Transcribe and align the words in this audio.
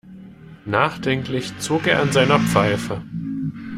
Nachdenklich 0.65 1.55
zog 1.59 1.85
er 1.85 2.01
an 2.01 2.11
seiner 2.11 2.39
Pfeife. 2.39 3.03